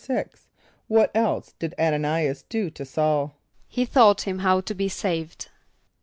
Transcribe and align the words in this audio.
= 0.49 0.75
What 0.87 1.11
else 1.13 1.53
did 1.59 1.75
[)A]n 1.77 1.93
a 1.93 1.97
n[=i]´as 1.97 2.43
do 2.49 2.71
to 2.71 2.81
S[a:]ul? 2.83 3.35
=He 3.67 3.85
taught 3.85 4.21
him 4.21 4.39
how 4.39 4.59
to 4.61 4.73
be 4.73 4.89
saved. 4.89 5.49